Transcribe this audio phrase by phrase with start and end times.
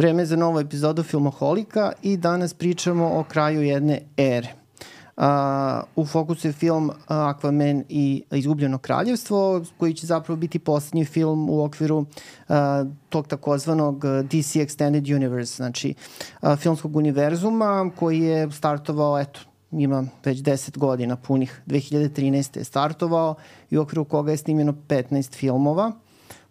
[0.00, 4.48] Vreme je za novu epizodu Filmoholika i danas pričamo o kraju jedne ere.
[5.16, 5.24] Uh,
[5.96, 11.64] u fokusu je film Aquaman i Izgubljeno kraljevstvo, koji će zapravo biti poslednji film u
[11.64, 12.56] okviru uh,
[13.08, 15.94] tog takozvanog DC Extended Universe, znači
[16.42, 19.40] uh, filmskog univerzuma koji je startovao, eto,
[19.70, 21.62] ima već 10 godina punih.
[21.66, 22.58] 2013.
[22.58, 23.34] je startovao
[23.70, 25.92] i u okviru koga je snimljeno 15 filmova,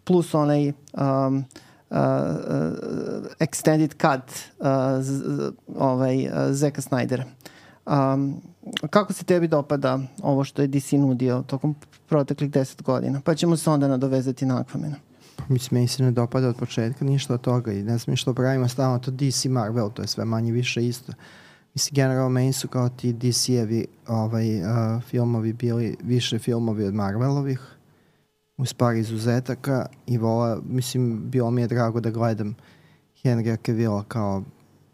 [0.04, 1.44] plus onaj um,
[1.90, 4.66] uh, uh, extended cut uh,
[5.02, 7.24] z, z, ovaj, uh, Zeka Snydera.
[7.86, 8.40] Um,
[8.90, 11.74] kako se tebi dopada ovo što je DC nudio tokom
[12.08, 13.20] proteklih 10 godina?
[13.24, 14.94] Pa ćemo se onda nadovezati na Aquamena.
[15.48, 18.68] Mislim, meni se ne dopada od početka ništa od toga i ne znam što pravimo
[18.68, 21.12] stalno to DC Marvel, to je sve manje više isto.
[21.74, 27.60] Mislim, generalno meni su kao ti DC-evi ovaj, uh, filmovi bili više filmovi od Marvelovih
[28.60, 32.54] uz par izuzetaka i vola, mislim, bilo mi je drago da gledam
[33.22, 34.42] Henrya Cavilla kao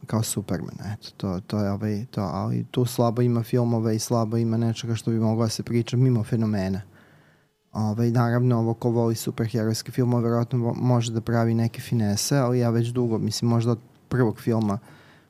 [0.06, 4.36] kao Superman, eto, to, to je ovaj, to, ali tu slabo ima filmova i slabo
[4.36, 6.80] ima nečega što bi mogla da se priča mimo fenomena.
[7.72, 12.70] Ovaj, naravno, ovo ko voli superherojske filmove, verovatno može da pravi neke finese, ali ja
[12.70, 14.78] već dugo, mislim, možda od prvog filma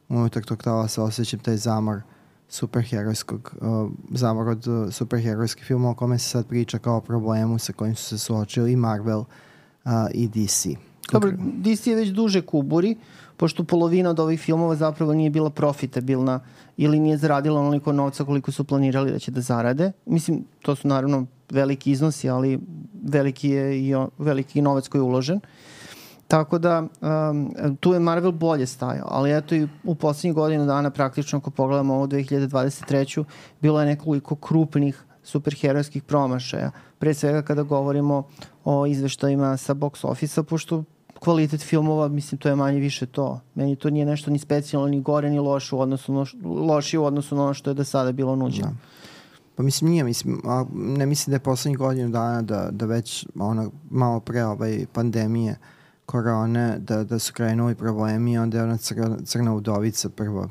[0.08, 2.00] unutar tog tala se osjećam taj zamor
[2.48, 7.72] superherojskog, uh, zamor od uh, superherojskih filmova o kome se sad priča kao problemu sa
[7.72, 9.26] kojim su se suočili Marvel uh,
[10.14, 10.66] i DC.
[11.12, 12.96] Dobro, DC je već duže kuburi,
[13.36, 16.40] pošto polovina od ovih filmova zapravo nije bila profitabilna
[16.76, 19.92] ili nije zaradila onoliko novca koliko su planirali da će da zarade.
[20.06, 22.58] Mislim, to su naravno veliki iznosi, ali
[23.02, 25.40] veliki je i o, veliki novac koji je uložen.
[26.28, 30.90] Tako da um, tu je Marvel bolje stajao, ali eto i u poslednjih godinu dana
[30.90, 33.24] praktično ako pogledamo ovo 2023.
[33.60, 36.70] bilo je nekoliko krupnih superherojskih promašaja.
[36.98, 38.22] Pre svega kada govorimo
[38.64, 40.84] o izveštajima sa box office-a, pošto
[41.18, 43.40] kvalitet filmova, mislim, to je manje više to.
[43.54, 47.36] Meni to nije nešto ni specijalno, ni gore, ni loše u odnosu loši u odnosu
[47.36, 48.68] na ono što je do sada bilo nuđeno.
[48.68, 48.76] Da.
[49.56, 53.26] Pa mislim nije, mislim, a, ne mislim da je poslednjih godinu dana da, da već
[53.38, 55.56] ono, malo pre ovaj pandemije
[56.06, 60.48] korone, da, da su krenuli problemi onda je ona crna, crna udovica prvo,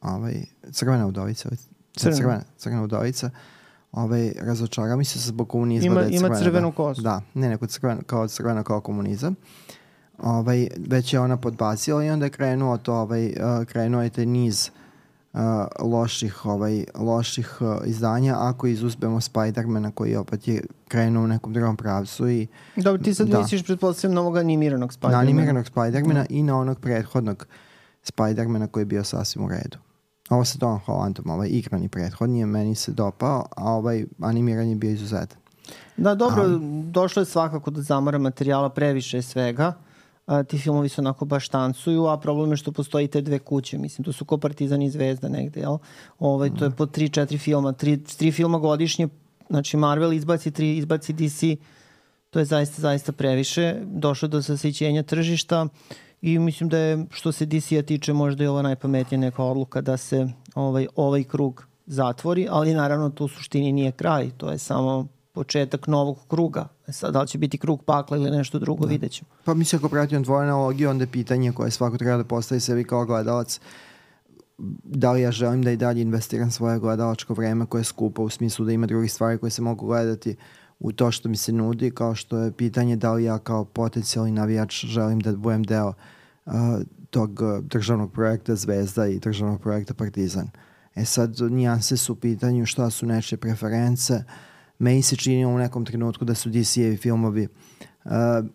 [0.00, 1.48] ovaj, crvena udovica,
[1.96, 3.30] crvena, crvena, crvena udovica,
[3.92, 6.26] ovaj, razočara mi se zbog komunizma ima, da je crvena.
[6.26, 7.02] Ima crvenu da, kosu.
[7.02, 9.34] Da, ne neko crvena, kao crvena kao komunizam.
[10.18, 14.26] Ovaj, već je ona podbacila i onda je krenuo to, ovaj, uh, krenuo je taj
[14.26, 14.83] niz uh,
[15.80, 21.76] loših, ovaj, loših uh, izdanja ako izuzbemo Spider-mana koji opet je krenuo u nekom drugom
[21.76, 22.46] pravcu i
[22.76, 23.38] Dobro, ti sad da.
[23.38, 25.12] misliš pretpostavljam novog animiranog Spider-mana.
[25.12, 26.26] Na animiranog Spider-mana da.
[26.28, 27.46] i na onog prethodnog
[28.04, 29.78] Spider-mana koji je bio sasvim u redu.
[30.30, 34.76] Ovo sa Tom Hollandom, ovaj igrani prethodni je meni se dopao, a ovaj animirani je
[34.76, 35.38] bio izuzetan.
[35.96, 36.58] Da, dobro, a,
[36.90, 39.72] došlo je svakako do zamora materijala, previše svega
[40.26, 43.78] a, ti filmovi se onako baš tancuju, a problem je što postoji te dve kuće,
[43.78, 45.78] mislim, to su ko Partizan i Zvezda negde, jel?
[46.18, 49.08] Ovaj, to je po 3-4 filma, 3, 3 filma godišnje,
[49.50, 51.40] znači Marvel izbaci 3, izbaci DC,
[52.30, 55.66] to je zaista, zaista previše, došlo do sasićenja tržišta
[56.22, 59.96] i mislim da je, što se DC-a tiče, možda je ovo najpametnija neka odluka da
[59.96, 65.06] se ovaj, ovaj krug zatvori, ali naravno to u suštini nije kraj, to je samo
[65.34, 66.68] početak novog kruga.
[66.86, 68.90] E sad, da li će biti krug pakla ili nešto drugo, da.
[68.90, 69.30] vidjet ćemo.
[69.44, 72.84] Pa mislim, ako pratim tvoje analogije, onda je pitanje koje svako treba da postavi sebi
[72.84, 73.60] kao gledalac,
[74.84, 78.28] da li ja želim da i dalje investiram svoje gledalačko vreme koje je skupo u
[78.28, 80.36] smislu da ima drugih stvari koje se mogu gledati
[80.78, 84.32] u to što mi se nudi, kao što je pitanje da li ja kao potencijalni
[84.32, 85.92] navijač želim da budem deo
[86.46, 86.52] uh,
[87.10, 90.50] tog državnog projekta Zvezda i državnog projekta Partizan.
[90.94, 94.22] E sad, nijanse su u pitanju šta su nečije preference, uh,
[94.78, 97.48] meni se čini u nekom trenutku da su DC-evi filmovi
[98.04, 98.10] uh,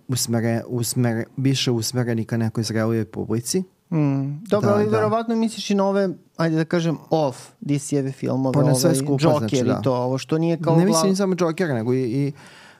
[0.08, 3.64] usmere, usmere, više usmereni ka nekoj zrelijoj publici.
[3.92, 4.44] Mm.
[4.50, 4.92] Dobro, da, ali da.
[4.92, 9.64] verovatno misliš i nove, ajde da kažem, off DC-eve filmove, pa ovaj, skupa, Joker znači,
[9.64, 9.78] da.
[9.80, 10.76] i to, ovo što nije kao...
[10.76, 12.32] Ne mislim samo Joker, nego i, i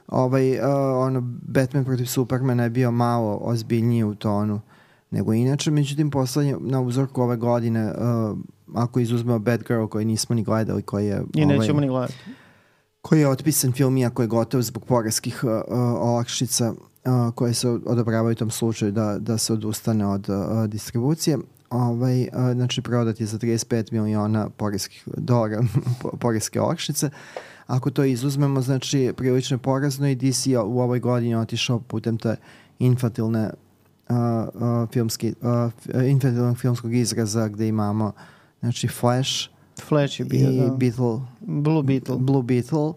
[0.08, 0.64] ovaj, uh,
[0.96, 4.60] ono, Batman protiv Supermana je bio malo ozbiljniji u tonu
[5.10, 8.38] nego inače, međutim poslednje na uzorku ove godine uh,
[8.74, 11.22] ako izuzmemo Bad Girl koji nismo ni gledali koji je...
[11.34, 12.14] I ovaj, nećemo ni gledati
[13.02, 15.62] koji je otpisan film iako je gotov zbog poreskih uh, uh,
[16.00, 21.38] olakšica uh, koje se odobravaju u tom slučaju da, da se odustane od uh, distribucije.
[21.70, 25.62] Ovaj, uh, znači prodat je za 35 miliona poreskih dolara
[26.20, 27.10] poreske olakšice.
[27.66, 32.36] Ako to izuzmemo, znači prilično je porazno i DC u ovoj godini otišao putem te
[32.78, 33.50] infantilne
[34.08, 34.16] uh,
[34.54, 38.12] uh, filmski, uh, infantilnog filmskog izraza gde imamo
[38.60, 39.50] znači Flash,
[39.80, 40.74] Flash je bio, i da.
[40.76, 41.20] Beetle.
[41.40, 42.16] Blue Beetle.
[42.16, 42.92] Blue Beetle,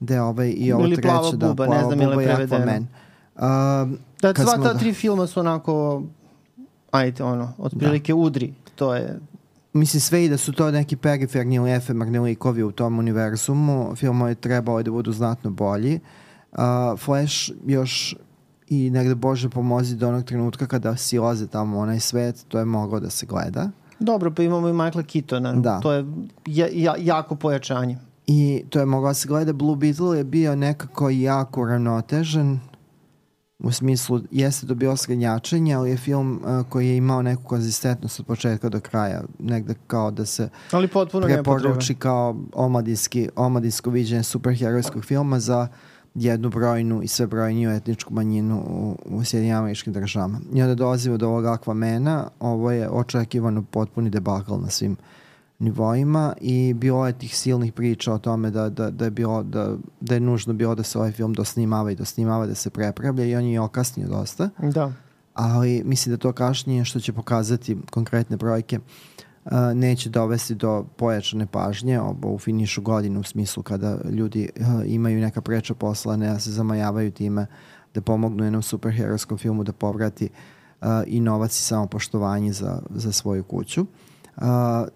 [0.00, 2.72] gde ovaj i ovo Ili treće, plava da, buba, ne znam ili prevedeno.
[2.72, 4.78] Um, da, sva ta da...
[4.78, 6.02] tri filma su onako
[6.90, 8.16] ajde, ono, otprilike da.
[8.16, 8.54] udri.
[8.74, 9.18] To je
[9.74, 14.34] Mislim sve i da su to neki periferni ili efemerni likovi u tom univerzumu, filmovi
[14.34, 16.00] trebao da budu znatno bolji.
[16.52, 16.58] Uh,
[16.98, 18.16] Flash još
[18.68, 23.00] i negde Bože pomozi do onog trenutka kada silaze tamo onaj svet, to je moglo
[23.00, 23.70] da se gleda.
[23.98, 25.80] Dobro, pa imamo i Michaela Keatona, da.
[25.80, 26.04] to je
[26.46, 27.98] ja, ja, jako pojačanje.
[28.26, 29.52] I to je moglo da se gleda.
[29.52, 32.60] Blue Beetle je bio nekako jako ravnotežen,
[33.58, 38.26] u smislu jeste bilo srednjačenje, ali je film uh, koji je imao neku konzistentnost od
[38.26, 45.04] početka do kraja, negde kao da se ali potpuno preporuči kao omladinski, omladinsko viđenje superherojskog
[45.04, 45.68] filma za
[46.14, 50.40] jednu brojnu i sve brojniju etničku manjinu u, u Sjedinim američkim državama.
[50.52, 54.96] I onda dolazimo do ovog Aquamena, ovo je očekivano potpuni debakal na svim
[55.58, 59.76] nivoima i bilo je tih silnih priča o tome da, da, da, je, bilo, da,
[60.00, 63.36] da je nužno bilo da se ovaj film dosnimava i dosnimava, da se prepravlja i
[63.36, 64.50] on je okasnio dosta.
[64.58, 64.92] Da.
[65.34, 68.84] Ali mislim da to kašnije što će pokazati konkretne brojke uh,
[69.74, 75.20] neće dovesti do pojačane pažnje obo u finišu godine u smislu kada ljudi uh, imaju
[75.20, 77.46] neka preča posla, ne da se zamajavaju time
[77.94, 80.28] da pomognu jednom superherojskom filmu da povrati
[80.80, 83.80] uh, i novac i samopoštovanje za, za svoju kuću.
[84.36, 84.42] Uh,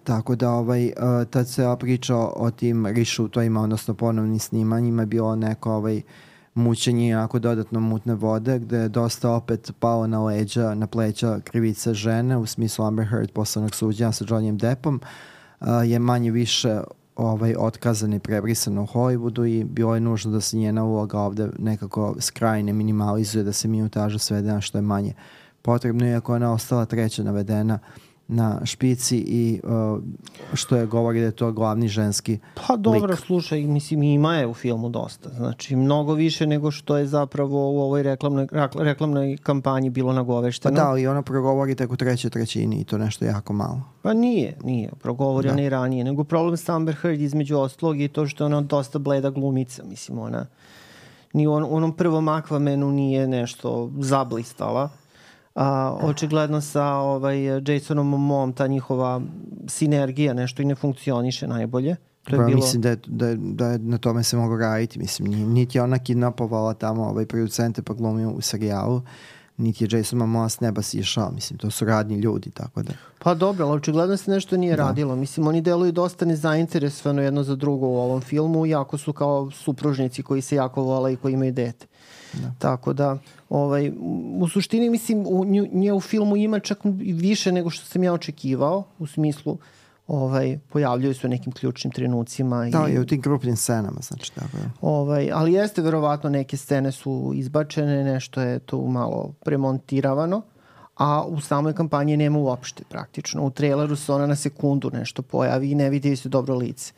[0.03, 0.93] tako da ovaj, uh,
[1.29, 6.01] ta cela priča o tim reshootujima, odnosno ponovnim snimanjima, bilo neko ovaj,
[6.55, 11.93] mučenje jako dodatno mutne vode, gde je dosta opet pao na leđa, na pleća krivice
[11.93, 15.01] žene, u smislu Amber Heard poslovnog suđenja sa Johnnyem Deppom,
[15.59, 16.81] uh, je manje više
[17.15, 21.49] ovaj, otkazan i prebrisan u Hollywoodu i bilo je nužno da se njena uloga ovde
[21.59, 25.13] nekako skrajne minimalizuje, da se minutaža svede na što je manje
[25.61, 29.99] potrebno, iako ona ostala treća navedena uh, na špici i uh,
[30.53, 33.19] što je govori da je to glavni ženski Pa dobro, lik.
[33.19, 35.29] slušaj, mislim ima je u filmu dosta.
[35.29, 40.75] Znači mnogo više nego što je zapravo u ovoj reklamnoj, reklamnoj kampanji bilo nagovešteno.
[40.75, 43.81] Pa da, ali ona progovori tek u trećoj trećini i to nešto jako malo.
[44.01, 44.89] Pa nije, nije.
[45.01, 45.53] Progovori da.
[45.53, 46.03] ona i ranije.
[46.03, 49.83] Nego problem sa Amber Heard između ostalog je to što ona dosta bleda glumica.
[49.83, 50.45] Mislim, ona
[51.33, 54.89] ni on, onom prvom Aquamenu nije nešto zablistala
[55.55, 57.43] a, očigledno sa ovaj,
[57.73, 59.21] Jasonom Momom ta njihova
[59.67, 61.95] sinergija nešto i ne funkcioniše najbolje.
[62.23, 62.57] To je pa, bilo...
[62.57, 64.99] Mislim da je, da, je, da je na tome se mogu raditi.
[64.99, 69.01] Mislim, niti je ona kidnapovala tamo ovaj, producente pa glumio u serijalu,
[69.57, 71.31] niti je Jason Momoa s neba sišao.
[71.31, 72.93] Mislim, to su radni ljudi, tako da...
[73.19, 74.83] Pa dobro, ali očigledno se nešto nije da.
[74.83, 75.15] radilo.
[75.15, 80.23] Mislim, oni deluju dosta nezainteresovano jedno za drugo u ovom filmu, jako su kao supružnici
[80.23, 81.87] koji se jako vole i koji imaju dete.
[82.33, 82.51] Da.
[82.59, 83.17] Tako da,
[83.49, 83.91] ovaj,
[84.39, 88.83] u suštini, mislim, u, nje u filmu ima čak više nego što sam ja očekivao,
[88.99, 89.57] u smislu
[90.09, 92.69] ovaj, pojavljaju se u nekim ključnim trenucima.
[92.69, 94.71] Da, i, i u tim grupnim scenama, znači tako je.
[94.81, 100.41] Ovaj, ali jeste, verovatno, neke scene su izbačene, nešto je tu malo premontiravano,
[100.97, 103.43] a u samoj kampanji nema uopšte praktično.
[103.43, 106.93] U traileru se ona na sekundu nešto pojavi i ne vidi se dobro lice.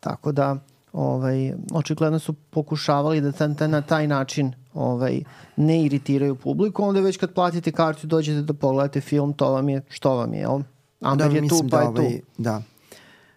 [0.00, 0.56] Tako da,
[0.92, 5.22] ovaj, očigledno su pokušavali da ta, na taj način ovaj,
[5.56, 9.82] ne iritiraju publiku, onda već kad platite kartu dođete da pogledate film, to vam je,
[9.88, 10.60] što vam je, jel?
[11.00, 12.26] Amber da, je tu, pa da, je ovaj, tu.
[12.38, 12.62] Da.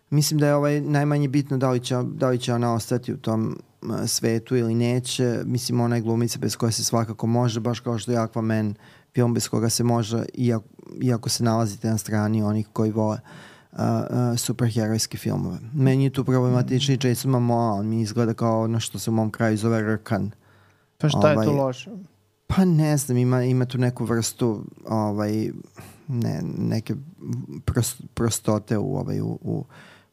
[0.09, 3.17] Mislim da je ovaj najmanje bitno da li će, da li će ona ostati u
[3.17, 3.57] tom
[4.07, 5.39] svetu ili neće.
[5.45, 8.73] Mislim, ona je glumica bez koje se svakako može, baš kao što je Aquaman
[9.13, 10.65] film bez koga se može, iako,
[11.01, 13.18] iako se nalazite na strani onih koji vole
[13.71, 15.57] uh, uh, superherojske filmove.
[15.73, 19.31] Meni je tu problematični Jason Momoa, on mi izgleda kao ono što se u mom
[19.31, 20.31] kraju zove Rkan.
[20.97, 21.92] Pa šta ovaj, je to loše?
[22.47, 25.49] Pa ne znam, ima, ima tu neku vrstu ovaj,
[26.07, 26.95] ne, neke
[27.66, 29.66] prost, prostote u, ovaj, u, u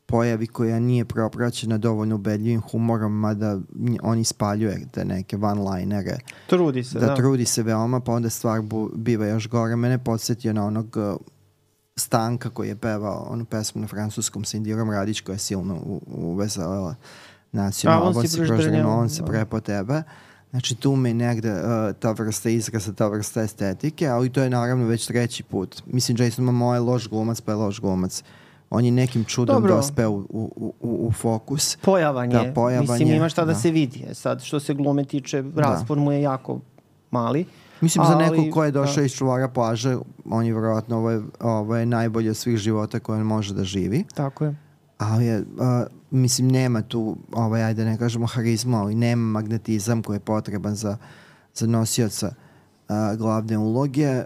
[0.06, 3.58] pojavi koja nije propraćena dovoljno ubedljivim humorom, mada
[4.02, 6.18] on ispaljuje te neke one-linere.
[6.46, 7.06] Trudi se, da.
[7.06, 9.76] Da, trudi se veoma, pa onda stvar bu, biva još gore.
[9.76, 11.16] Mene podsjetio na onog uh,
[11.96, 16.94] Stanka koji je pevao onu pesmu na francuskom sa Indirom Radić koja je silno uvezala
[17.52, 18.18] nacionalno.
[18.18, 18.40] on si.
[18.86, 20.02] On se prepo tebe.
[20.52, 21.60] Znači tu me negde uh,
[21.98, 25.82] ta vrsta izraza, ta vrsta estetike, ali to je naravno već treći put.
[25.86, 28.22] Mislim, Jason Momoa je loš glumac, pa je loš glumac.
[28.70, 29.76] On je nekim čudom Dobro.
[29.76, 31.76] dospeo u, u, u, u fokus.
[31.76, 32.46] Pojavan da, je.
[32.46, 33.52] Da, pojavan Mislim, je, ima šta da.
[33.52, 34.04] da se vidi.
[34.10, 35.60] E sad, što se glume tiče, da.
[35.60, 36.04] raspon da.
[36.04, 36.60] mu je jako
[37.10, 37.44] mali.
[37.80, 39.02] Mislim, ali, za nekog ko je došao da.
[39.02, 43.20] iz čuvara plaže, on je vjerojatno ovo je, ovo je najbolje od svih života koje
[43.20, 44.04] on može da živi.
[44.14, 44.54] Tako je.
[45.02, 45.46] Ali je, uh,
[46.10, 50.96] mislim, nema tu, ovaj, ajde ne kažemo harizmu, ali nema magnetizam koji je potreban za,
[51.54, 52.26] za nosioca
[52.92, 54.24] uh, glavne uloge uh,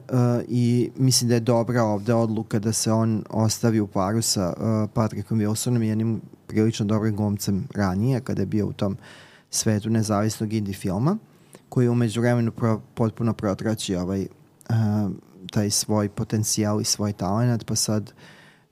[0.49, 4.91] i mislim da je dobra ovde odluka da se on ostavi u paru sa uh,
[4.95, 8.97] Patrickom Wilsonom, jednim prilično dobrim glumcem ranije, kada je bio u tom
[9.51, 11.19] svetu nezavisnog indie filma,
[11.69, 14.27] koji umeđu vremenu pro, potpuno protraći ovaj,
[14.71, 14.77] uh,
[15.51, 18.13] taj svoj potencijal i svoj talent, pa sad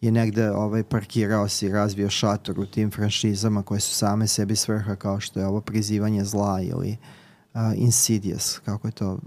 [0.04, 4.56] je negde ovaj, parkirao se i razvio šator u tim franšizama koje su same sebi
[4.56, 6.96] svrha kao što je ovo prizivanje zla ili
[7.54, 9.18] uh, Insidious, kako je to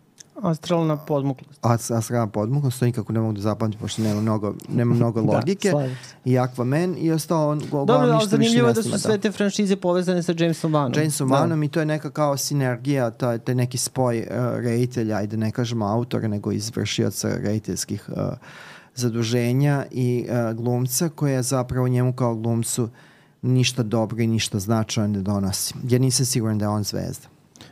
[0.42, 1.60] Astralna podmuklost.
[1.92, 5.72] Astralna podmuklost, to nikako ne mogu da zapamtim, pošto nema mnogo, nema mnogo da, logike.
[5.72, 5.90] da,
[6.26, 10.24] I Aquaman i ostao on Dobro, ali zanimljivo je da su sve te franšize povezane
[10.24, 10.94] sa Jamesom Vanom.
[10.96, 11.36] Jamesom da.
[11.36, 14.26] Vanom i to je neka kao sinergija, taj, taj neki spoj uh,
[14.60, 18.18] reditelja, ajde ne kažemo autora, nego izvršioca rediteljskih uh,
[18.98, 22.90] zaduženja i uh, glumca koja zapravo njemu kao glumcu
[23.42, 25.74] ništa dobro i ništa značajno ne donosi.
[25.84, 27.28] Jer nisam siguran da je on zvezda.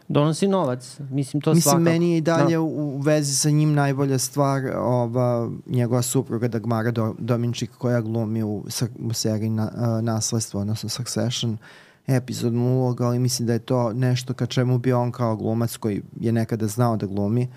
[0.07, 1.79] Donosi novac, mislim to mislim, svakako.
[1.79, 2.61] Mislim, meni je i dalje da.
[2.61, 8.63] u vezi sa njim najbolja stvar ova, njegova supruga Dagmara Do, Dominčik koja glumi u,
[8.99, 11.57] u seriji na, uh, Nasledstvo, odnosno Succession
[12.07, 16.01] epizodnu ulogu, ali mislim da je to nešto ka čemu bi on kao glumac koji
[16.19, 17.47] je nekada znao da glumi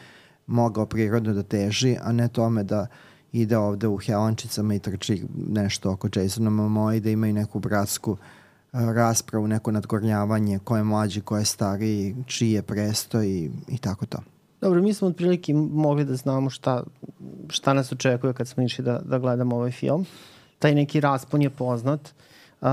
[0.47, 2.87] mogao prirodno da teži, a ne tome da
[3.33, 8.19] ide ovde u helančicama i trči nešto oko Jasona Momoa da imaju neku bratsku uh,
[8.73, 14.07] raspravu, neko nadgornjavanje, ko je mlađi, ko je stariji, čiji je presto i, i tako
[14.07, 14.19] to.
[14.61, 16.83] Dobro, mi smo otprilike mogli da znamo šta,
[17.49, 20.07] šta nas očekuje kad smo išli da, da gledamo ovaj film.
[20.59, 22.15] Taj neki raspon je poznat.
[22.61, 22.69] Uh,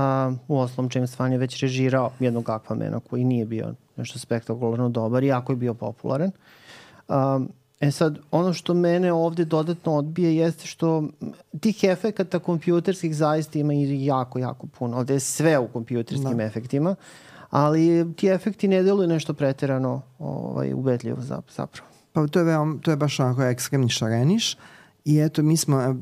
[0.48, 5.24] u oslom James Wan je već režirao jednog Aquamena koji nije bio nešto spektakularno dobar,
[5.24, 6.30] iako je bio popularan.
[7.08, 7.48] Um,
[7.80, 11.08] E sad, ono što mene ovde dodatno odbije jeste što
[11.60, 14.96] tih efekata kompjuterskih zaista ima jako, jako puno.
[14.96, 16.44] Ovde je sve u kompjuterskim da.
[16.44, 16.94] efektima,
[17.50, 21.88] ali ti efekti ne deluju nešto preterano ovaj, ubedljivo zapravo.
[22.12, 24.56] Pa to je, veoma, to je baš onako ekstremni šareniš
[25.04, 25.94] i eto mi smo,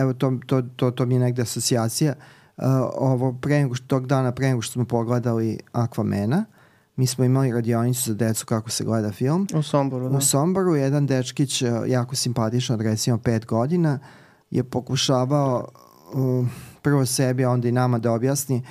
[0.00, 2.14] evo to, to, to, to mi je negde asocijacija,
[2.56, 6.59] uh, ovo pre nego što, tog dana pre nego što smo pogledali Aquamena, uh,
[6.96, 9.46] mi smo imali radionicu za decu kako se gleda film.
[9.54, 10.16] U Somboru, da.
[10.16, 13.98] U Somboru jedan dečkić, e, jako simpatičan, od recimo pet godina,
[14.50, 15.68] je pokušavao
[16.14, 16.46] uh,
[16.82, 18.62] prvo sebi, a onda i nama da objasni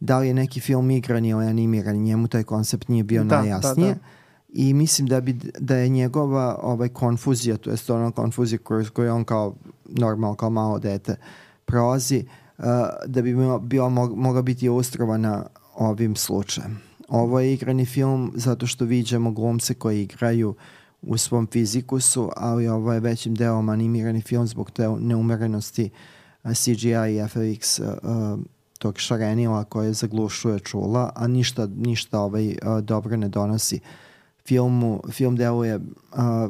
[0.00, 1.96] da li je neki film igran ili animiran.
[1.96, 3.94] Njemu taj koncept nije bio da, najjasnije.
[3.94, 4.00] Da, da.
[4.48, 9.14] I mislim da bi da je njegova ovaj konfuzija, to jest ona konfuzija koju, koju
[9.14, 9.54] on kao
[9.84, 11.16] normal, kao malo dete
[11.64, 12.24] prolazi,
[12.58, 12.64] uh,
[13.06, 16.87] da bi bio, mogla biti ilustrovana ovim slučajem.
[17.08, 20.54] Ovo je igrani film zato što viđamo glumce koji igraju
[21.02, 25.90] u svom fizikusu, ali ovo je većim delom animirani film zbog te neumerenosti
[26.54, 28.40] CGI i FX uh,
[28.78, 33.80] tog šarenila koje zaglušuje čula, a ništa, ništa ovaj, uh, dobro ne donosi
[34.46, 35.02] filmu.
[35.10, 35.82] Film deluje uh,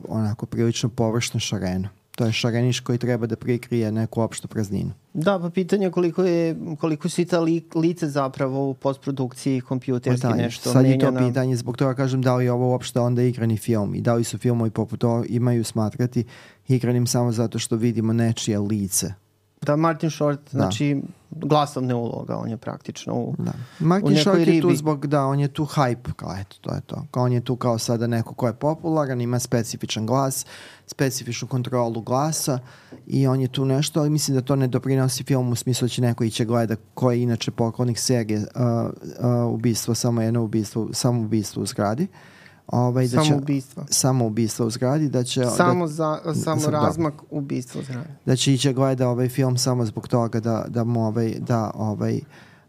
[0.09, 1.89] onako prilično površno šareno.
[2.19, 4.91] To je šareniš koji treba da prikrije neku opštu prazninu.
[5.15, 10.23] Da, pa pitanje koliko je koliko su i ta li, lice zapravo u postprodukciji kompjuterski
[10.23, 11.05] pa da, nešto sad menjana.
[11.05, 13.95] Sad je to pitanje, zbog toga kažem da li je ovo uopšte onda igrani film
[13.95, 16.25] i da li su filmovi poput ovo imaju smatrati
[16.69, 19.15] igranim samo zato što vidimo nečije lice
[19.63, 20.59] Da, Martin Short, da.
[20.59, 23.53] znači glasovne uloga, on je praktično u, da.
[23.79, 26.81] Martin u Short je tu zbog, da, on je tu hype, kao eto, to je
[26.81, 27.07] to.
[27.11, 30.47] Kao on je tu kao sada neko ko je popularan, ima specifičan glas,
[30.87, 32.59] specifičnu kontrolu glasa
[33.07, 35.89] i on je tu nešto, ali mislim da to ne doprinosi filmu u smislu da
[35.89, 40.89] će neko iće gleda ko je inače poklonik serije uh, uh, ubistvo, samo jedno ubistvo,
[40.93, 42.03] samo ubistvo u zgradi.
[42.03, 42.38] Uh,
[42.69, 43.85] Ovaj, da će, ubistvo.
[43.91, 45.09] Samo ubistvo u zgradi.
[45.09, 48.09] Da će, samo, da, za, samo da, razmak ubistva u zgradi.
[48.27, 52.21] Da će iće gleda ovaj film samo zbog toga da, da mu ovaj, da, ovaj,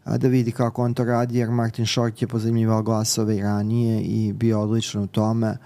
[0.04, 4.32] da vidi kako on to radi, jer Martin Short je pozemljivao glasove i ranije i
[4.32, 5.56] bio odličan u tome.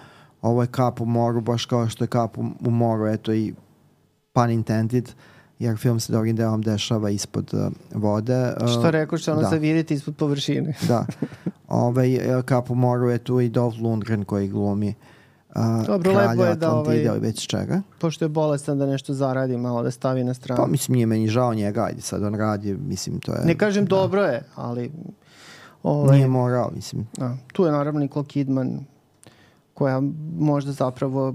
[0.42, 3.54] Ovo je kap u moru, baš kao što je kap u moru, eto i
[4.32, 5.10] pun intended,
[5.58, 7.72] jer film se dobrim delom dešava ispod uh,
[8.02, 8.54] vode.
[8.60, 9.48] Uh, što rekao što ono da.
[9.48, 10.74] zaviriti ispod površine.
[10.88, 11.06] da.
[11.74, 14.94] ovaj, e, kap u moru je tu i Dolph Lundgren koji glumi
[15.54, 17.82] uh, Dobro, lepo je da ovaj, već čega.
[17.98, 20.62] Pošto je bolestan da nešto zaradi malo da stavi na stranu.
[20.62, 23.44] Pa mislim nije meni žao njega, ajde sad on radi, mislim to je...
[23.44, 23.88] Ne kažem da.
[23.88, 24.92] dobro je, ali...
[25.82, 27.06] Ovaj, nije morao, mislim.
[27.16, 28.80] Da, tu je naravno Nicole Kidman
[29.74, 30.02] koja
[30.38, 31.34] možda zapravo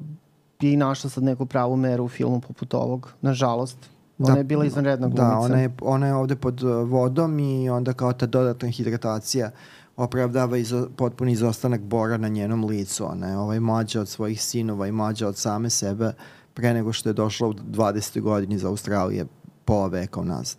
[0.61, 3.77] je i našla sad neku pravu meru u filmu poput ovog, nažalost.
[4.19, 5.29] Ona da, je bila izvanredna glumica.
[5.29, 9.78] Da, ona je, ona je ovde pod vodom i onda kao ta dodatna hidratacija uh,
[9.99, 13.11] opravdava izo, potpuni izostanak Bora na njenom licu.
[13.11, 16.13] Ona je ovaj mlađa od svojih sinova i mlađa od same sebe
[16.53, 18.21] pre nego što je došla u 20.
[18.21, 19.25] godini iz Australije
[19.65, 20.57] pola veka unazad.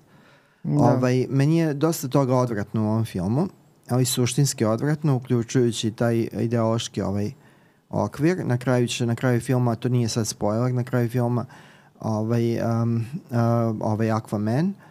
[0.63, 0.83] Da.
[0.83, 3.49] Ovaj, meni je dosta toga odvratno u ovom filmu,
[3.89, 7.33] ali suštinski odvratno, uključujući taj ideološki ovaj
[7.91, 8.47] okvir.
[8.47, 11.45] Na kraju će, na kraju filma, to nije sad spoiler, na kraju filma
[12.01, 12.97] ovaj, um,
[13.31, 13.37] uh,
[13.81, 14.90] ovaj Aquaman uh,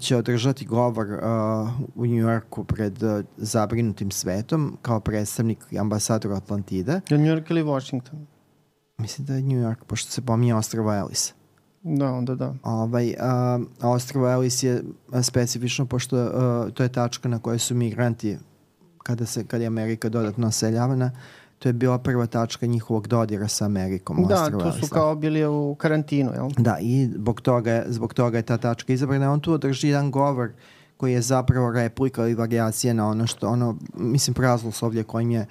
[0.00, 1.20] će održati govor uh,
[1.94, 7.00] u Njujorku pred uh, zabrinutim svetom kao predstavnik ambasadora Atlantide.
[7.08, 8.26] Je New York ili Washington?
[8.98, 11.34] Mislim da je New York, pošto se pominje ostrava Ellis.
[11.82, 12.54] Da, onda da.
[12.62, 14.82] Ovaj, a, a Ostrovo Elis je
[15.22, 18.38] specifično pošto a, to je tačka na kojoj su migranti
[19.02, 21.10] kada, se, kada je Amerika dodatno oseljavana,
[21.58, 24.26] to je bila prva tačka njihovog dodira sa Amerikom.
[24.28, 26.48] Da, to su kao bili u karantinu, jel?
[26.58, 29.32] Da, i zbog toga, zbog toga je ta tačka izabrana.
[29.32, 30.50] On tu održi jedan govor
[30.96, 35.46] koji je zapravo replika ili variacija na ono što, ono, mislim, prazloslovlje kojim je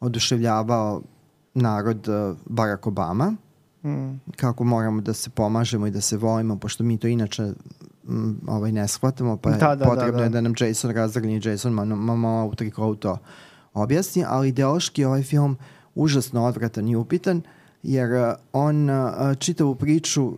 [0.00, 1.02] oduševljavao
[1.54, 3.34] narod uh, Barack Obama.
[3.84, 4.20] Mm.
[4.36, 7.42] Kako moramo da se pomažemo i da se volimo, pošto mi to inače
[8.08, 10.24] m, ovaj, ne shvatamo, pa da, da, potrebno da, da.
[10.24, 13.18] je da nam Jason razdrgni Jason Momoa u trikovu to
[13.74, 15.56] objasni, ali ideološki ovaj film
[15.94, 17.42] užasno odvratan i upitan,
[17.82, 18.96] jer uh, on uh,
[19.38, 20.32] čitavu priču,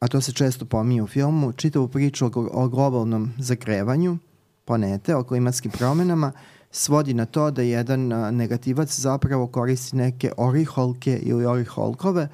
[0.00, 4.18] a to se često pominje u filmu, čitavu priču o, globalnom zakrevanju
[4.64, 6.32] planete, o klimatskim promenama,
[6.70, 12.28] svodi na to da jedan uh, negativac zapravo koristi neke oriholke ili oriholkove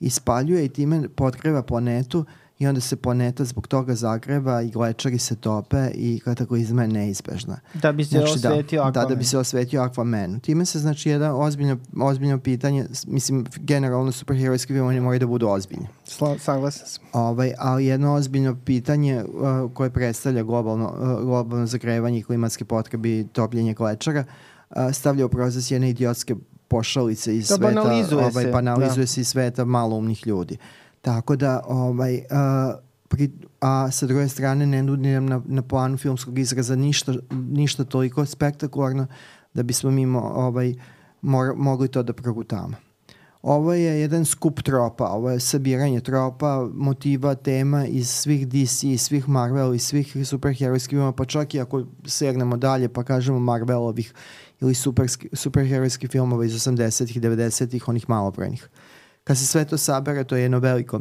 [0.00, 2.24] i spaljuje i time potkriva planetu
[2.60, 7.60] i onda se planeta zbog toga zagreva i glečari se tope i kataklizma je neizbežna.
[7.74, 8.92] Da bi se znači, osvetio da, Aquaman.
[8.92, 10.40] Da, da bi se osvetio Aquaman.
[10.40, 15.86] Time se znači jedan ozbiljno, ozbiljno pitanje, mislim, generalno superherojski filmovi moraju da budu ozbiljni.
[16.38, 17.04] Saglasan sam.
[17.12, 23.08] Ovaj, ali jedno ozbiljno pitanje uh, koje predstavlja globalno, uh, globalno zagrevanje i klimatske potrebe
[23.08, 24.24] i topljenje glečara
[24.70, 26.34] uh, stavlja u proces jedne idiotske
[26.68, 27.82] pošalice iz da, sveta,
[28.16, 28.50] ovaj, se.
[28.50, 29.06] banalizuje da.
[29.06, 30.56] se iz sveta maloumnih ljudi.
[31.00, 32.74] Tako da, ovaj, a,
[33.08, 33.30] pri,
[33.60, 38.26] a sa druge strane ne nudi nam na, na planu filmskog izraza ništa, ništa toliko
[38.26, 39.06] spektakularno
[39.54, 40.74] da bismo mimo ovaj,
[41.22, 42.74] mor, mogli to da progutamo.
[43.42, 49.02] Ovo je jedan skup tropa, ovo je sabiranje tropa, motiva, tema iz svih DC, iz
[49.02, 54.12] svih Marvel, iz svih superherojskih filmova, pa čak i ako segnemo dalje pa kažemo Marvelovih
[54.60, 58.68] ili super, superherojskih filmova iz 80-ih, 90-ih, onih malobrojnih.
[59.24, 61.00] Kad se sve to sabere, to je jedno veliko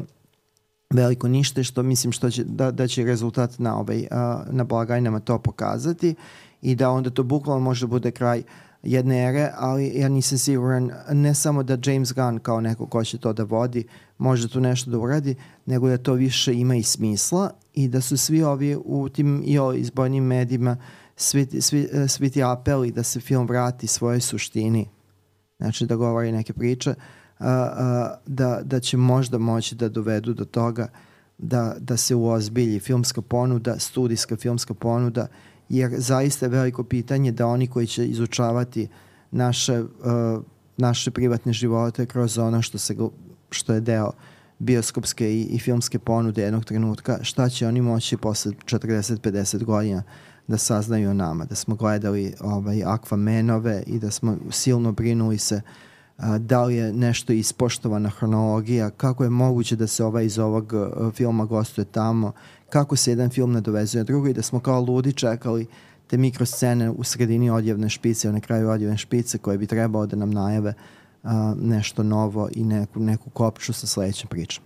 [0.93, 5.19] veliko nište što mislim što će, da, da će rezultat na, ovaj, a, na blagajnama
[5.19, 6.15] to pokazati
[6.61, 8.43] i da onda to bukvalno može da bude kraj
[8.83, 13.17] jedne ere, ali ja nisam siguran ne samo da James Gunn kao neko ko će
[13.17, 13.83] to da vodi
[14.17, 18.17] može tu nešto da uradi, nego da to više ima i smisla i da su
[18.17, 20.77] svi ovi u tim i o izbojnim medijima
[21.15, 24.89] svi, svi, svi ti apeli da se film vrati svojoj suštini.
[25.57, 26.89] Znači da govori neke priče.
[26.89, 26.95] uh,
[27.39, 30.87] a, a, da, da će možda moći da dovedu do toga
[31.37, 35.27] da, da se uozbilji filmska ponuda, studijska filmska ponuda,
[35.69, 38.87] jer zaista je veliko pitanje da oni koji će izučavati
[39.31, 39.87] naše, uh,
[40.77, 42.95] naše privatne živote kroz ono što, se,
[43.51, 44.11] što je deo
[44.59, 50.03] bioskopske i, i filmske ponude jednog trenutka, šta će oni moći posle 40-50 godina
[50.47, 55.55] da saznaju o nama, da smo gledali ovaj, Aquamenove i da smo silno brinuli se
[55.55, 55.61] uh,
[56.19, 60.73] a, da li je nešto ispoštovana hronologija, kako je moguće da se ovaj iz ovog
[60.73, 62.31] uh, filma gostuje tamo,
[62.69, 65.67] kako se jedan film nadovezuje na drugo i da smo kao ludi čekali
[66.07, 70.31] te mikroscene u sredini odjevne špice, na kraju odjevne špice koje bi trebalo da nam
[70.31, 70.73] najave
[71.23, 74.63] a, nešto novo i neku, neku kopču sa sledećem pričom.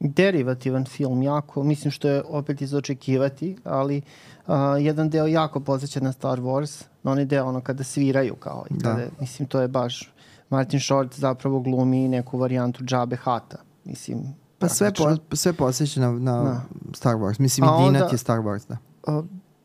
[0.00, 4.02] Derivativan film, jako, mislim što je opet izočekivati, ali
[4.46, 8.66] a, jedan deo jako posjeća na Star Wars, na onaj deo ono kada sviraju kao
[8.70, 9.10] i kada, da.
[9.20, 10.12] mislim to je baš
[10.50, 13.56] Martin Short zapravo glumi neku varijantu Džabe Hata.
[13.84, 16.62] Mislim, pa sve, po, sve posjeća na, na da.
[16.94, 17.40] Star Wars.
[17.40, 18.76] Mislim, i Dinat je Star Wars, da.
[19.06, 19.22] A,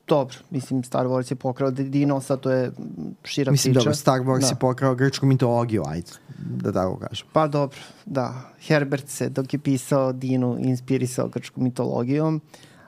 [0.07, 2.71] dobro, mislim, Star Wars je pokrao Dinosa, to je
[3.23, 3.79] šira mislim, priča.
[3.79, 4.47] Mislim, dobro, Star Wars da.
[4.47, 7.27] je pokrao grčku mitologiju, ajde, da tako kažem.
[7.33, 8.33] Pa dobro, da.
[8.67, 12.41] Herbert se, dok je pisao Dinu, inspirisao grčku mitologijom,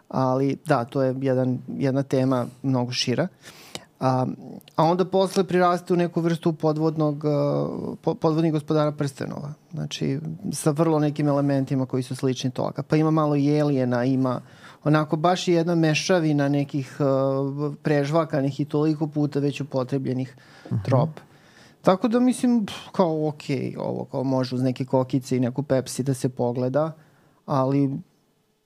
[0.07, 3.23] ali da, to je jedan, jedna tema mnogo šira.
[3.23, 3.64] Uh,
[3.99, 4.25] A,
[4.75, 7.23] a onda posle priraste u neku vrstu podvodnog,
[8.21, 9.53] podvodnih gospodara prstenova.
[9.71, 10.19] Znači,
[10.51, 12.83] sa vrlo nekim elementima koji su slični toga.
[12.83, 14.41] Pa ima malo jelijena, ima
[14.83, 20.81] onako baš jedna mešavina nekih uh, prežvakanih i toliko puta već upotrebljenih uh mhm.
[20.81, 20.85] -huh.
[20.85, 21.21] tropa.
[21.81, 23.43] Tako da mislim, kao ok,
[23.77, 26.91] ovo kao može uz neke kokice i neku Pepsi da se pogleda,
[27.45, 27.99] ali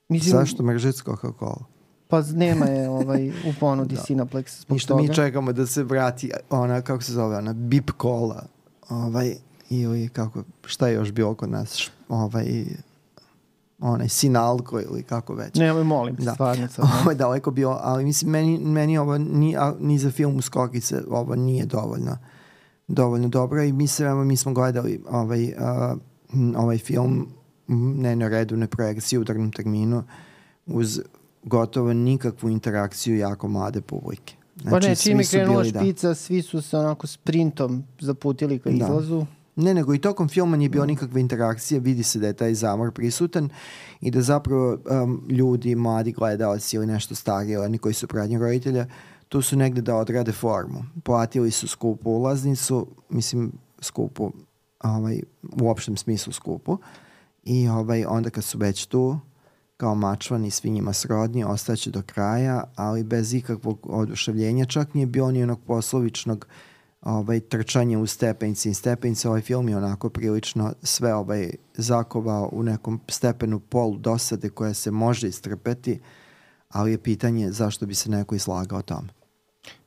[0.09, 0.39] mislim...
[0.39, 1.63] Zašto mržeć Coca-Cola?
[2.09, 4.01] Pa nema je ovaj, u ponudi da.
[4.01, 5.01] Cineplex zbog Ništa, toga.
[5.01, 8.45] mi čekamo da se vrati ona, kako se zove, ona bip kola,
[8.89, 9.35] ovaj,
[9.69, 12.65] ili kako, šta je još bilo kod nas, ovaj,
[13.79, 15.55] onaj sinalko ili kako već.
[15.55, 16.33] Ne, ovaj molim da.
[16.33, 16.67] stvarno.
[17.01, 21.01] Ovo je daleko bilo, ali mislim, meni, meni ovo ni, a, ni za film Skokice
[21.09, 22.17] ovo nije dovoljno
[22.89, 27.27] dovoljno dobro i mi se, mi smo gledali ovaj, uh, ovaj film
[27.95, 30.03] ne na redu, ne projekciji u drugom terminu
[30.65, 31.01] uz
[31.43, 34.35] gotovo nikakvu interakciju jako mlade publike.
[34.61, 35.79] Znači, pa ne, čim je krenula da.
[35.79, 36.15] špica, da.
[36.15, 38.75] svi su se onako sprintom zaputili ka da.
[38.75, 39.25] izlazu.
[39.55, 42.91] Ne, nego i tokom filma nije bilo nikakve interakcije, vidi se da je taj zamor
[42.91, 43.49] prisutan
[44.01, 48.85] i da zapravo um, ljudi, mladi gledalci ili nešto stariji, oni koji su pradnji roditelja,
[49.29, 50.83] tu su negde da odrade formu.
[51.03, 54.31] Platili su skupu ulaznicu, mislim skupu,
[54.83, 55.21] ovaj,
[55.61, 56.77] u opštem smislu skupu,
[57.43, 59.19] i ovaj, onda kad su već tu,
[59.79, 65.31] kao mačvani, svi njima srodni, ostaće do kraja, ali bez ikakvog oduševljenja, čak nije bio
[65.31, 66.47] ni onog poslovičnog
[67.01, 69.29] ovaj, trčanja u stepenici i stepenice.
[69.29, 74.91] Ovaj film je onako prilično sve ovaj, zakovao u nekom stepenu polu dosade koja se
[74.91, 75.99] može istrpeti,
[76.69, 79.09] ali je pitanje zašto bi se neko izlagao tome.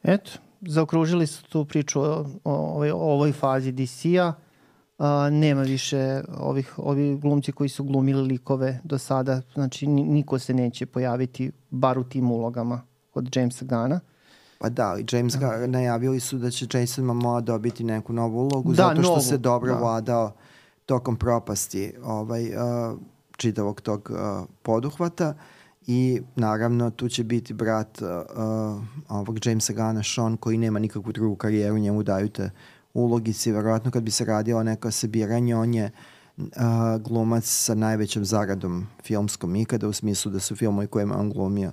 [0.02, 4.32] Eto, zaokružili su tu priču o, o, o ovoj fazi DC-a
[4.98, 10.54] a, nema više ovih, ovi glumci koji su glumili likove do sada, znači niko se
[10.54, 12.82] neće pojaviti bar u tim ulogama
[13.14, 14.00] od Jamesa Gana.
[14.62, 18.72] Pa da, i James Gunn najavili su da će Jason Momoa dobiti neku novu ulogu
[18.72, 19.78] da, zato što novu, se dobro da.
[19.78, 20.32] vladao
[20.86, 22.98] tokom propasti ovaj, uh,
[23.36, 25.34] čitavog tog uh, poduhvata
[25.86, 31.12] i naravno tu će biti brat uh, uh, ovog Jamesa Gana, Sean, koji nema nikakvu
[31.12, 32.50] drugu karijeru, njemu daju te
[32.94, 35.90] ulogici, verovatno kad bi se radilo neko sabiranje, on je
[36.36, 36.44] uh,
[37.00, 41.72] glumac sa najvećom zaradom filmskom ikada, u smislu da su filmovi kojima on glumio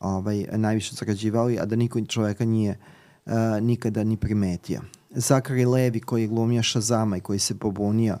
[0.00, 2.78] ovaj, najviše zarađivali, a da niko čoveka nije
[3.26, 4.80] uh, nikada ni primetio.
[5.10, 8.18] Zakari Levi koji je glumio Shazama i koji se pobunio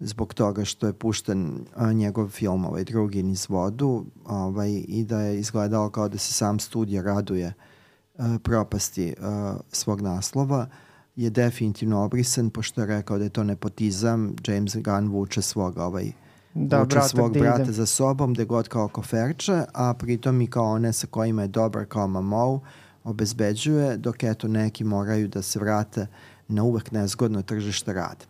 [0.00, 5.20] zbog toga što je pušten uh, njegov film, ovaj drugi niz vodu, ovaj, i da
[5.20, 7.52] je izgledalo kao da se sam studija raduje
[8.14, 10.66] uh, propasti uh, svog naslova.
[11.18, 16.12] Je definitivno obrisan, pošto je rekao da je to nepotizam, James Gunn vuče svog ovaj,
[16.54, 17.72] da, vuče brata, svog brata ide.
[17.72, 21.84] za sobom, gde god kao koferče, a pritom i kao one sa kojima je dobar
[21.84, 22.60] kao Mamou,
[23.04, 26.06] obezbeđuje, dok eto neki moraju da se vrate
[26.48, 28.24] na uvek nezgodno tržište rada.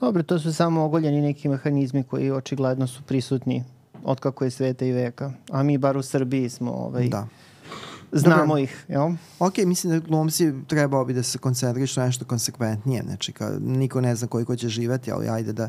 [0.00, 3.64] Dobro, to su samo ogoljeni neki mehanizmi koji očigledno su prisutni
[4.04, 5.32] od kako je sveta i veka.
[5.50, 7.26] A mi bar u Srbiji smo ovaj, da
[8.12, 8.62] znamo Dobre.
[8.62, 9.10] ih, jel?
[9.38, 14.16] Ok, mislim da glumci trebao bi da se koncentrišu nešto konsekventnije, znači ka, niko ne
[14.16, 15.68] zna koliko će živeti, ali ajde da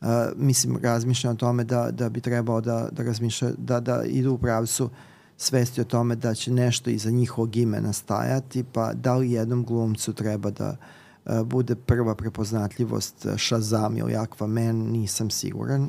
[0.00, 0.06] uh,
[0.36, 4.38] mislim, razmišljam o tome da, da bi trebao da, da razmišlja, da, da idu u
[4.38, 4.90] pravcu
[5.36, 10.12] svesti o tome da će nešto iza njihovog imena stajati, pa da li jednom glumcu
[10.12, 10.76] treba da
[11.24, 15.88] uh, bude prva prepoznatljivost Shazam ili Aquaman, nisam siguran.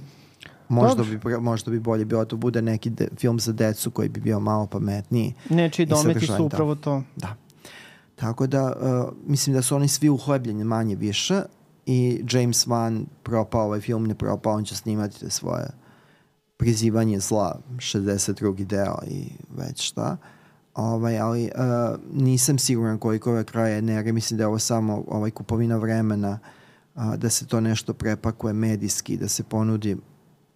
[0.70, 4.10] Možda bi, možda bi bolje bilo da to bude neki de, film za decu koji
[4.10, 5.34] bi bio malo pametniji.
[5.50, 7.04] Nečiji dometi su upravo to.
[7.16, 7.36] Da.
[8.16, 11.42] Tako da, uh, mislim da su oni svi uhlebljeni manje više
[11.86, 15.68] i James Wan propao ovaj film, ne propao, on će snimati svoje
[16.58, 18.66] prizivanje zla, 62.
[18.66, 20.18] deo i već šta.
[20.76, 25.32] Ovaj, ali uh, nisam siguran koliko je kraja energije, mislim da je ovo samo ovaj,
[25.32, 26.40] kupovina vremena
[26.96, 29.98] uh, da se to nešto prepakuje medijski, da se ponudi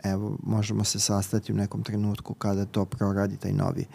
[0.03, 3.85] evo, možemo se sastati u nekom trenutku kada to proradi taj novi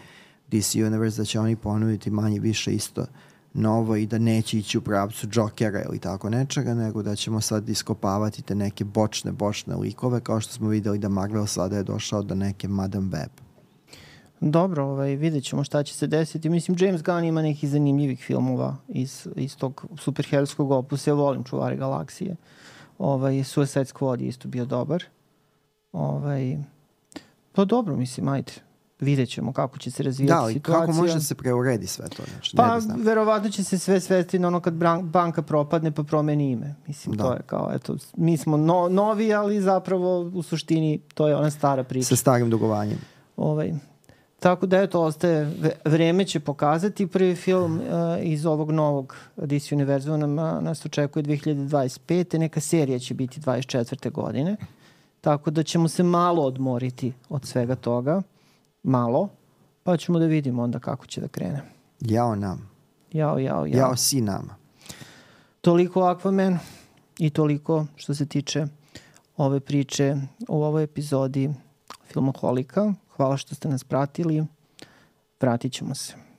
[0.51, 3.07] DC Universe, da će oni ponuditi manje više isto
[3.55, 7.69] novo i da neće ići u pravcu Jokera ili tako nečega, nego da ćemo sad
[7.69, 12.23] iskopavati te neke bočne, bočne likove, kao što smo videli da Marvel sada je došao
[12.23, 13.31] do neke Madame Web.
[14.41, 16.49] Dobro, ovaj, vidjet ćemo šta će se desiti.
[16.49, 21.11] Mislim, James Gunn ima nekih zanimljivih filmova iz, iz tog superherojskog opusa.
[21.11, 22.37] Ja volim Čuvari galaksije.
[22.99, 25.05] Ovaj, Suicide Squad je isto bio dobar.
[25.93, 26.59] Ovaj,
[27.53, 28.53] pa dobro, mislim, ajde
[29.03, 30.79] vidjet ćemo kako će se razvijati da, situacija.
[30.79, 32.23] Da, kako može da se preuredi sve to?
[32.33, 36.51] Znači, pa, ne verovatno će se sve svesti na ono kad banka propadne pa promeni
[36.51, 36.75] ime.
[36.87, 37.25] Mislim, da.
[37.25, 41.51] to je kao, eto, mi smo no, novi, ali zapravo u suštini to je ona
[41.51, 42.07] stara priča.
[42.07, 42.99] Sa starim dugovanjem.
[43.37, 43.73] Ovaj,
[44.41, 45.53] tako da, eto, ostaje,
[45.85, 47.83] vreme će pokazati prvi film uh,
[48.21, 52.39] iz ovog novog DC univerzuma nas očekuje 2025.
[52.39, 54.11] Neka serija će biti 24.
[54.11, 54.57] godine.
[55.23, 58.23] Tako da ćemo se malo odmoriti od svega toga.
[58.83, 59.29] Malo.
[59.83, 61.63] Pa ćemo da vidimo onda kako će da krene.
[62.01, 62.71] Jao nam.
[63.13, 63.79] Jao, jao, jao.
[63.79, 64.57] Jao si nama.
[65.61, 66.59] Toliko Aquaman
[67.19, 68.67] i toliko što se tiče
[69.37, 70.17] ove priče
[70.49, 71.51] u ovoj epizodi
[72.13, 72.95] Filmoholika.
[73.17, 74.45] Hvala što ste nas pratili.
[75.41, 76.32] Vratit ćemo se.